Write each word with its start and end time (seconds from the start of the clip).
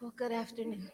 Well, 0.00 0.12
good 0.16 0.30
afternoon. 0.30 0.92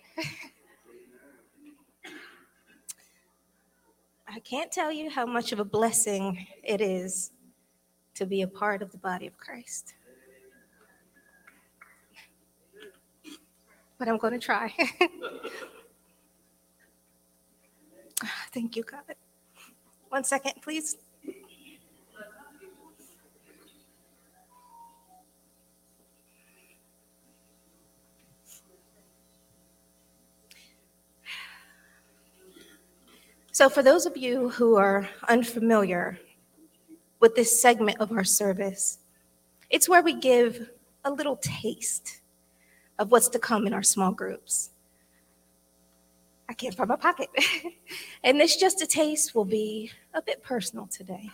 I 4.26 4.40
can't 4.40 4.72
tell 4.72 4.90
you 4.90 5.10
how 5.10 5.26
much 5.26 5.52
of 5.52 5.58
a 5.60 5.64
blessing 5.64 6.46
it 6.62 6.80
is 6.80 7.30
to 8.14 8.24
be 8.24 8.40
a 8.40 8.48
part 8.48 8.80
of 8.80 8.92
the 8.92 8.98
body 8.98 9.26
of 9.26 9.36
Christ. 9.36 9.92
But 13.98 14.08
I'm 14.08 14.16
going 14.16 14.32
to 14.32 14.38
try. 14.38 14.72
Thank 18.54 18.74
you, 18.74 18.84
God. 18.84 19.02
One 20.08 20.24
second, 20.24 20.54
please. 20.62 20.96
So, 33.54 33.68
for 33.68 33.84
those 33.84 34.04
of 34.04 34.16
you 34.16 34.48
who 34.48 34.74
are 34.74 35.08
unfamiliar 35.28 36.18
with 37.20 37.36
this 37.36 37.62
segment 37.62 38.00
of 38.00 38.10
our 38.10 38.24
service, 38.24 38.98
it's 39.70 39.88
where 39.88 40.02
we 40.02 40.12
give 40.12 40.70
a 41.04 41.12
little 41.12 41.36
taste 41.36 42.20
of 42.98 43.12
what's 43.12 43.28
to 43.28 43.38
come 43.38 43.68
in 43.68 43.72
our 43.72 43.84
small 43.84 44.10
groups. 44.10 44.70
I 46.48 46.54
can't 46.54 46.74
find 46.74 46.88
my 46.88 46.96
pocket. 46.96 47.28
and 48.24 48.40
this 48.40 48.56
just 48.56 48.82
a 48.82 48.88
taste 48.88 49.36
will 49.36 49.44
be 49.44 49.92
a 50.12 50.20
bit 50.20 50.42
personal 50.42 50.88
today. 50.88 51.30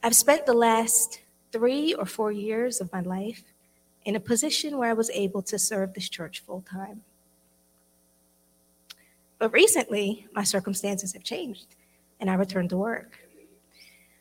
I've 0.00 0.14
spent 0.14 0.46
the 0.46 0.54
last 0.54 1.22
three 1.50 1.92
or 1.92 2.06
four 2.06 2.30
years 2.30 2.80
of 2.80 2.92
my 2.92 3.00
life 3.00 3.42
in 4.04 4.14
a 4.14 4.20
position 4.20 4.78
where 4.78 4.90
I 4.90 4.94
was 4.94 5.10
able 5.10 5.42
to 5.42 5.58
serve 5.58 5.94
this 5.94 6.08
church 6.08 6.38
full 6.38 6.62
time. 6.62 7.02
But 9.40 9.54
recently, 9.54 10.28
my 10.34 10.44
circumstances 10.44 11.14
have 11.14 11.24
changed 11.24 11.74
and 12.20 12.30
I 12.30 12.34
returned 12.34 12.68
to 12.70 12.76
work. 12.76 13.18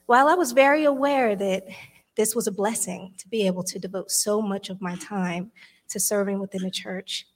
While 0.06 0.30
I 0.30 0.34
was 0.34 0.53
very 0.53 0.86
aware 0.86 1.36
that 1.36 1.66
this 2.16 2.34
was 2.34 2.48
a 2.48 2.53
blessing 2.53 3.14
to 3.17 3.28
be 3.28 3.45
able 3.45 3.64
to 3.64 3.78
devote 3.78 4.09
so 4.11 4.42
much 4.42 4.70
of 4.70 4.81
my 4.81 4.95
time 4.95 5.52
to 5.89 6.00
serving 6.00 6.39
within 6.39 6.64
the 6.64 6.72
church, 6.72 7.28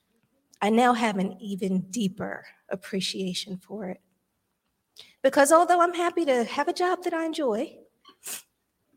I 0.62 0.70
now 0.70 0.94
have 0.94 1.18
an 1.18 1.36
even 1.42 1.82
deeper 1.92 2.46
appreciation 2.70 3.58
for 3.58 3.90
it. 3.90 4.00
Because 5.22 5.52
although 5.52 5.82
I'm 5.82 5.94
happy 5.94 6.24
to 6.24 6.46
have 6.46 6.70
a 6.70 6.74
job 6.74 7.04
that 7.04 7.14
I 7.14 7.26
enjoy, 7.26 7.76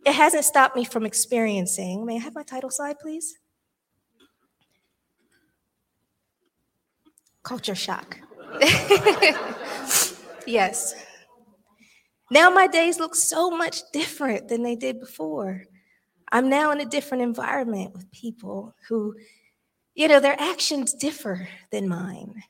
it 0.05 0.13
hasn't 0.13 0.45
stopped 0.45 0.77
me 0.77 0.85
from 0.85 1.05
experiencing. 1.05 2.07
May 2.07 2.17
I 2.17 2.21
have 2.21 2.37
my 2.37 2.45
title 2.45 2.71
slide, 2.71 3.01
please? 3.01 3.37
Culture 7.43 7.75
shock. 7.75 8.21
yes. 10.47 10.95
Now 12.31 12.51
my 12.51 12.67
days 12.67 12.99
look 12.99 13.15
so 13.15 13.51
much 13.51 13.81
different 13.93 14.49
than 14.49 14.63
they 14.63 14.75
did 14.75 14.99
before. 14.99 15.65
I'm 16.33 16.49
now 16.49 16.73
in 16.73 16.81
a 16.81 16.85
different 16.85 17.23
environment 17.23 17.95
with 17.95 18.11
people 18.11 18.75
who, 18.89 19.15
you 19.95 20.09
know, 20.09 20.19
their 20.19 20.41
actions 20.41 20.93
differ 20.93 21.49
than 21.71 21.89
mine, 21.89 22.43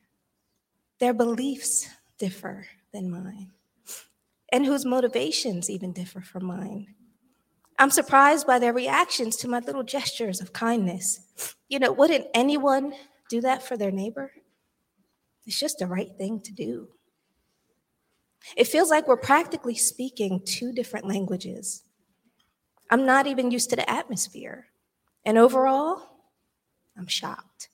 their 0.98 1.12
beliefs 1.12 1.86
differ 2.18 2.66
than 2.92 3.10
mine, 3.10 3.50
and 4.50 4.64
whose 4.64 4.86
motivations 4.86 5.68
even 5.68 5.92
differ 5.92 6.22
from 6.22 6.46
mine. 6.46 6.94
I'm 7.78 7.90
surprised 7.90 8.46
by 8.46 8.58
their 8.58 8.72
reactions 8.72 9.36
to 9.36 9.48
my 9.48 9.58
little 9.58 9.82
gestures 9.82 10.40
of 10.40 10.54
kindness. 10.54 11.20
You 11.68 11.78
know, 11.78 11.92
wouldn't 11.92 12.26
anyone 12.32 12.94
do 13.28 13.42
that 13.42 13.62
for 13.62 13.76
their 13.76 13.90
neighbor? 13.90 14.32
It's 15.46 15.58
just 15.58 15.78
the 15.78 15.86
right 15.86 16.10
thing 16.18 16.40
to 16.40 16.52
do. 16.52 16.88
It 18.56 18.66
feels 18.66 18.90
like 18.90 19.08
we're 19.08 19.16
practically 19.16 19.74
speaking 19.74 20.42
two 20.44 20.72
different 20.72 21.06
languages. 21.06 21.82
I'm 22.90 23.06
not 23.06 23.26
even 23.26 23.50
used 23.50 23.70
to 23.70 23.76
the 23.76 23.88
atmosphere. 23.90 24.66
And 25.24 25.38
overall, 25.38 26.02
I'm 26.96 27.06
shocked. 27.06 27.68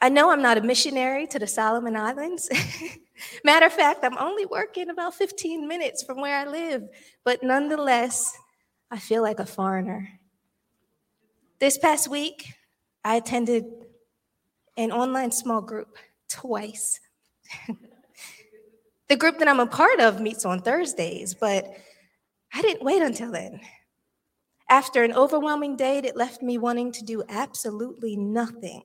I 0.00 0.08
know 0.08 0.30
I'm 0.30 0.42
not 0.42 0.58
a 0.58 0.60
missionary 0.60 1.26
to 1.28 1.38
the 1.38 1.46
Solomon 1.46 1.96
Islands. 1.96 2.48
Matter 3.44 3.66
of 3.66 3.72
fact, 3.72 4.04
I'm 4.04 4.18
only 4.18 4.44
working 4.44 4.90
about 4.90 5.14
15 5.14 5.66
minutes 5.66 6.02
from 6.02 6.20
where 6.20 6.36
I 6.36 6.44
live, 6.44 6.82
but 7.24 7.42
nonetheless, 7.42 8.36
I 8.90 8.98
feel 8.98 9.22
like 9.22 9.38
a 9.38 9.46
foreigner. 9.46 10.08
This 11.58 11.78
past 11.78 12.08
week, 12.08 12.54
I 13.04 13.16
attended 13.16 13.64
an 14.76 14.92
online 14.92 15.30
small 15.30 15.60
group 15.60 15.96
twice. 16.28 17.00
the 19.08 19.16
group 19.16 19.38
that 19.38 19.48
I'm 19.48 19.60
a 19.60 19.66
part 19.66 20.00
of 20.00 20.20
meets 20.20 20.44
on 20.44 20.60
Thursdays, 20.60 21.34
but 21.34 21.66
I 22.52 22.62
didn't 22.62 22.84
wait 22.84 23.02
until 23.02 23.32
then. 23.32 23.60
After 24.70 25.04
an 25.04 25.12
overwhelming 25.12 25.76
day 25.76 26.00
that 26.00 26.16
left 26.16 26.42
me 26.42 26.58
wanting 26.58 26.90
to 26.92 27.04
do 27.04 27.22
absolutely 27.28 28.16
nothing 28.16 28.82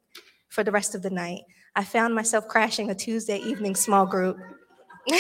for 0.50 0.64
the 0.64 0.72
rest 0.72 0.94
of 0.94 1.02
the 1.02 1.10
night, 1.10 1.42
I 1.76 1.84
found 1.84 2.14
myself 2.14 2.48
crashing 2.48 2.90
a 2.90 2.96
Tuesday 2.96 3.38
evening 3.38 3.76
small 3.76 4.06
group. 4.06 4.38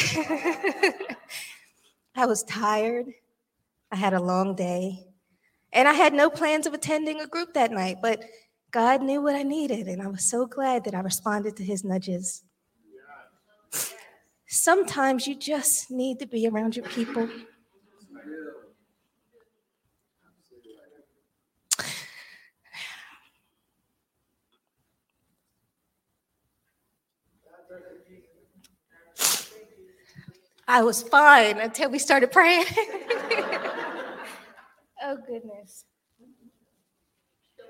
I 2.15 2.25
was 2.25 2.43
tired. 2.43 3.05
I 3.91 3.95
had 3.95 4.13
a 4.13 4.21
long 4.21 4.55
day. 4.55 5.05
And 5.71 5.87
I 5.87 5.93
had 5.93 6.13
no 6.13 6.29
plans 6.29 6.67
of 6.67 6.73
attending 6.73 7.21
a 7.21 7.27
group 7.27 7.53
that 7.53 7.71
night, 7.71 7.97
but 8.01 8.23
God 8.71 9.01
knew 9.01 9.21
what 9.21 9.35
I 9.35 9.43
needed, 9.43 9.87
and 9.87 10.01
I 10.01 10.07
was 10.07 10.23
so 10.23 10.45
glad 10.45 10.83
that 10.85 10.93
I 10.93 10.99
responded 10.99 11.55
to 11.57 11.63
his 11.63 11.83
nudges. 11.83 12.43
Sometimes 14.47 15.27
you 15.27 15.35
just 15.35 15.89
need 15.89 16.19
to 16.19 16.27
be 16.27 16.47
around 16.47 16.75
your 16.75 16.85
people. 16.85 17.27
I 30.67 30.83
was 30.83 31.01
fine 31.01 31.57
until 31.57 31.89
we 31.89 31.97
started 31.97 32.31
praying. 32.31 32.65
oh, 35.03 35.17
goodness. 35.27 35.85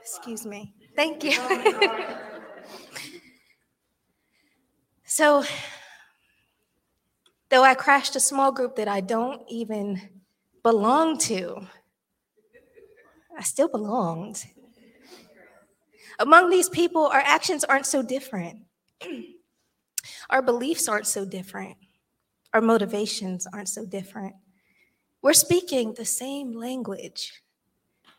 Excuse 0.01 0.45
me. 0.45 0.73
Thank 0.95 1.23
you. 1.23 1.31
so, 5.05 5.43
though 7.49 7.63
I 7.63 7.73
crashed 7.75 8.15
a 8.15 8.19
small 8.19 8.51
group 8.51 8.75
that 8.75 8.87
I 8.87 9.01
don't 9.01 9.41
even 9.49 10.01
belong 10.63 11.17
to, 11.19 11.67
I 13.37 13.43
still 13.43 13.69
belonged. 13.69 14.45
Among 16.19 16.49
these 16.49 16.67
people, 16.67 17.05
our 17.05 17.23
actions 17.25 17.63
aren't 17.63 17.85
so 17.85 18.01
different. 18.01 18.59
our 20.29 20.41
beliefs 20.41 20.89
aren't 20.89 21.07
so 21.07 21.23
different. 21.23 21.77
Our 22.53 22.61
motivations 22.61 23.47
aren't 23.47 23.69
so 23.69 23.85
different. 23.85 24.35
We're 25.21 25.33
speaking 25.33 25.93
the 25.93 26.05
same 26.05 26.51
language, 26.53 27.41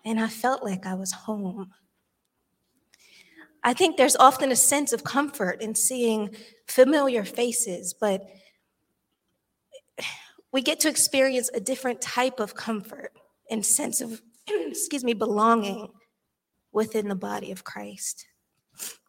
and 0.05 0.21
I 0.21 0.28
felt 0.28 0.65
like 0.65 0.87
I 0.87 0.94
was 0.94 1.12
home. 1.12 1.72
I 3.62 3.75
think 3.75 3.97
there's 3.97 4.16
often 4.16 4.50
a 4.50 4.56
sense 4.56 4.93
of 4.93 5.05
comfort 5.05 5.61
in 5.61 5.75
seeing 5.75 6.34
familiar 6.66 7.25
faces, 7.25 7.93
but 7.93 8.27
we 10.53 10.62
get 10.62 10.81
to 10.81 10.88
experience 10.88 11.50
a 11.53 11.61
different 11.61 12.00
type 12.00 12.41
of 12.41 12.55
comfort 12.55 13.12
and 13.50 13.65
sense 13.65 14.00
of, 14.00 14.22
excuse 14.49 15.05
me, 15.05 15.12
belonging 15.12 15.88
within 16.72 17.09
the 17.09 17.15
body 17.15 17.53
of 17.53 17.65
Christ. 17.65 18.26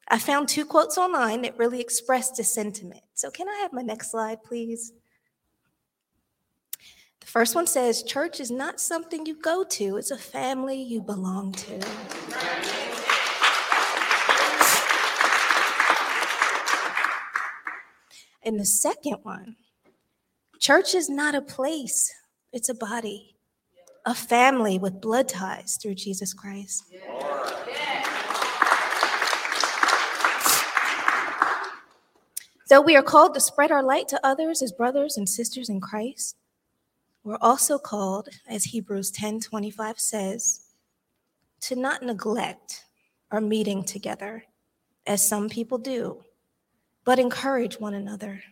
I 0.09 0.19
found 0.19 0.49
two 0.49 0.65
quotes 0.65 0.97
online 0.97 1.43
that 1.43 1.57
really 1.57 1.79
expressed 1.79 2.35
this 2.35 2.53
sentiment. 2.53 3.01
So, 3.13 3.31
can 3.31 3.47
I 3.47 3.59
have 3.61 3.71
my 3.71 3.81
next 3.81 4.11
slide, 4.11 4.43
please? 4.43 4.91
The 7.21 7.27
first 7.27 7.55
one 7.55 7.67
says, 7.67 8.03
Church 8.03 8.39
is 8.39 8.51
not 8.51 8.79
something 8.79 9.25
you 9.25 9.39
go 9.39 9.63
to, 9.63 9.97
it's 9.97 10.11
a 10.11 10.17
family 10.17 10.81
you 10.81 11.01
belong 11.01 11.53
to. 11.53 11.79
And 18.43 18.59
the 18.59 18.65
second 18.65 19.17
one, 19.21 19.55
church 20.59 20.95
is 20.95 21.09
not 21.09 21.35
a 21.35 21.41
place, 21.41 22.11
it's 22.51 22.69
a 22.69 22.73
body, 22.73 23.35
a 24.03 24.15
family 24.15 24.79
with 24.79 24.99
blood 24.99 25.29
ties 25.29 25.77
through 25.79 25.95
Jesus 25.95 26.33
Christ. 26.33 26.83
Though 32.67 32.81
we 32.81 32.95
are 32.95 33.03
called 33.03 33.35
to 33.35 33.39
spread 33.39 33.69
our 33.69 33.83
light 33.83 34.07
to 34.07 34.25
others 34.25 34.63
as 34.63 34.71
brothers 34.71 35.17
and 35.17 35.29
sisters 35.29 35.69
in 35.69 35.81
Christ, 35.81 36.35
we're 37.23 37.37
also 37.39 37.77
called, 37.77 38.29
as 38.47 38.65
Hebrews 38.65 39.11
10 39.11 39.41
25 39.41 39.99
says, 39.99 40.61
to 41.61 41.75
not 41.75 42.01
neglect 42.01 42.85
our 43.29 43.41
meeting 43.41 43.83
together, 43.83 44.43
as 45.05 45.25
some 45.25 45.47
people 45.47 45.77
do, 45.77 46.23
but 47.05 47.19
encourage 47.19 47.79
one 47.79 47.93
another. 47.93 48.43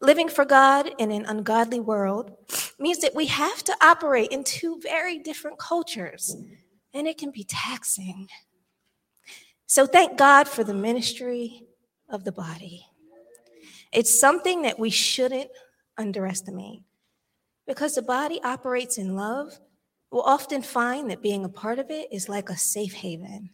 Living 0.00 0.28
for 0.28 0.44
God 0.44 0.90
in 0.98 1.12
an 1.12 1.24
ungodly 1.24 1.78
world 1.78 2.32
means 2.78 2.98
that 2.98 3.14
we 3.14 3.26
have 3.26 3.62
to 3.64 3.76
operate 3.80 4.32
in 4.32 4.42
two 4.42 4.80
very 4.82 5.18
different 5.18 5.58
cultures, 5.58 6.36
and 6.92 7.06
it 7.06 7.18
can 7.18 7.30
be 7.30 7.44
taxing. 7.44 8.28
So 9.66 9.86
thank 9.86 10.18
God 10.18 10.48
for 10.48 10.64
the 10.64 10.74
ministry 10.74 11.62
of 12.08 12.24
the 12.24 12.32
body. 12.32 12.84
It's 13.92 14.18
something 14.18 14.62
that 14.62 14.78
we 14.78 14.90
shouldn't 14.90 15.50
underestimate 15.96 16.82
because 17.66 17.94
the 17.94 18.02
body 18.02 18.40
operates 18.42 18.98
in 18.98 19.14
love. 19.14 19.58
We'll 20.10 20.22
often 20.22 20.62
find 20.62 21.10
that 21.10 21.22
being 21.22 21.44
a 21.44 21.48
part 21.48 21.78
of 21.78 21.90
it 21.90 22.12
is 22.12 22.28
like 22.28 22.50
a 22.50 22.56
safe 22.56 22.92
haven 22.92 23.50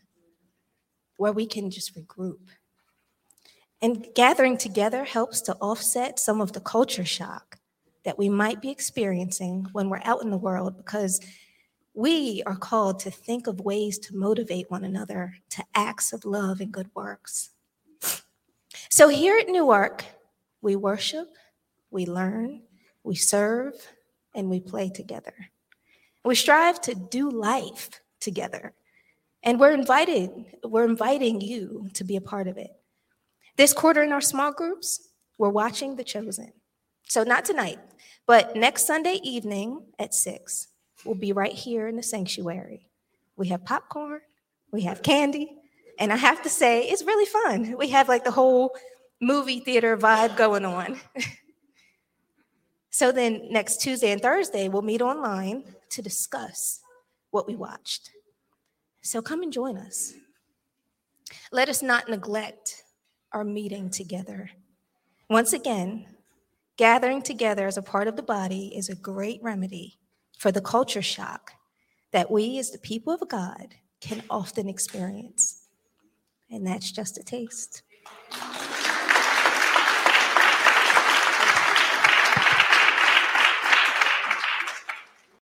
where 1.17 1.33
we 1.33 1.47
can 1.47 1.71
just 1.71 1.97
regroup. 1.97 2.49
And 3.81 4.09
gathering 4.15 4.57
together 4.57 5.05
helps 5.05 5.41
to 5.43 5.55
offset 5.57 6.19
some 6.19 6.41
of 6.41 6.53
the 6.53 6.61
culture 6.61 7.05
shock 7.05 7.59
that 8.05 8.19
we 8.19 8.29
might 8.29 8.61
be 8.61 8.71
experiencing 8.71 9.67
when 9.73 9.89
we're 9.89 10.01
out 10.05 10.23
in 10.23 10.31
the 10.31 10.37
world 10.37 10.77
because 10.77 11.21
we 11.95 12.43
are 12.47 12.57
called 12.57 13.01
to 13.01 13.11
think 13.11 13.47
of 13.47 13.61
ways 13.61 13.99
to 13.99 14.17
motivate 14.17 14.71
one 14.71 14.85
another 14.85 15.35
to 15.51 15.65
acts 15.75 16.13
of 16.13 16.25
love 16.25 16.61
and 16.61 16.73
good 16.73 16.89
works. 16.95 17.51
So 18.89 19.09
here 19.09 19.39
at 19.39 19.49
Newark, 19.49 20.05
we 20.61 20.77
worship, 20.77 21.29
we 21.91 22.07
learn, 22.07 22.63
we 23.05 23.15
serve, 23.15 23.75
and 24.39 24.49
we 24.49 24.61
play 24.61 24.89
together. 24.89 25.35
We 26.25 26.37
strive 26.37 26.81
to 26.83 26.95
do 26.95 27.29
life 27.29 28.01
together. 28.21 28.73
And 29.43 29.59
we're 29.59 29.73
invited, 29.73 30.31
we're 30.63 30.85
inviting 30.85 31.41
you 31.41 31.89
to 31.95 32.05
be 32.05 32.15
a 32.15 32.21
part 32.21 32.47
of 32.47 32.57
it. 32.57 32.71
This 33.57 33.73
quarter 33.73 34.03
in 34.03 34.13
our 34.13 34.21
small 34.21 34.53
groups, 34.53 35.09
we're 35.39 35.49
watching 35.49 35.97
The 35.97 36.05
Chosen. 36.05 36.53
So 37.09 37.25
not 37.25 37.45
tonight, 37.45 37.79
but 38.27 38.55
next 38.55 38.87
Sunday 38.87 39.19
evening 39.25 39.83
at 39.99 40.15
6, 40.15 40.69
we'll 41.05 41.17
be 41.17 41.33
right 41.33 41.53
here 41.53 41.89
in 41.89 41.97
the 41.97 42.03
sanctuary. 42.03 42.87
We 43.37 43.49
have 43.49 43.65
popcorn, 43.65 44.21
we 44.71 44.83
have 44.83 45.03
candy, 45.03 45.51
and 45.99 46.13
I 46.13 46.17
have 46.17 46.43
to 46.43 46.49
say, 46.49 46.83
it's 46.83 47.03
really 47.03 47.27
fun. 47.27 47.77
We 47.77 47.89
have 47.89 48.09
like 48.09 48.23
the 48.23 48.31
whole 48.31 48.77
movie 49.21 49.61
theater 49.61 49.97
vibe 49.97 50.37
going 50.37 50.65
on. 50.65 51.01
so 52.91 53.13
then 53.13 53.49
next 53.51 53.81
Tuesday 53.81 54.11
and 54.11 54.21
Thursday, 54.21 54.69
we'll 54.69 54.83
meet 54.83 55.03
online 55.03 55.65
to 55.91 56.03
discuss 56.03 56.81
what 57.31 57.47
we 57.47 57.55
watched. 57.55 58.11
So 59.03 59.23
come 59.23 59.43
and 59.43 59.53
join 59.53 59.77
us. 59.77 60.15
Let 61.53 61.69
us 61.69 61.83
not 61.83 62.09
neglect 62.09 62.83
our 63.33 63.45
meeting 63.45 63.91
together. 63.91 64.51
Once 65.29 65.53
again, 65.53 66.07
gathering 66.77 67.21
together 67.21 67.67
as 67.67 67.77
a 67.77 67.83
part 67.83 68.09
of 68.09 68.17
the 68.17 68.23
body 68.23 68.73
is 68.75 68.89
a 68.89 68.95
great 68.95 69.43
remedy 69.43 69.99
for 70.39 70.51
the 70.51 70.61
culture 70.61 71.03
shock 71.03 71.53
that 72.13 72.31
we, 72.31 72.59
as 72.59 72.71
the 72.71 72.79
people 72.79 73.13
of 73.13 73.29
God, 73.29 73.75
can 74.01 74.23
often 74.31 74.69
experience. 74.69 75.67
And 76.51 76.67
that's 76.67 76.91
just 76.91 77.19
a 77.19 77.23
taste. 77.23 77.83